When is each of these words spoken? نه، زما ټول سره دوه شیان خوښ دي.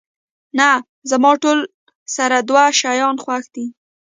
نه، 0.59 0.69
زما 1.11 1.31
ټول 1.43 1.59
سره 2.15 2.37
دوه 2.49 2.63
شیان 2.79 3.15
خوښ 3.23 3.43
دي. 3.55 3.65